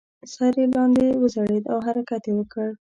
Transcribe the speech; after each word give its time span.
سر 0.33 0.53
یې 0.61 0.65
لاندې 0.75 1.05
وځړید 1.21 1.63
او 1.71 1.77
حرکت 1.85 2.21
یې 2.27 2.33
وکړ. 2.37 2.67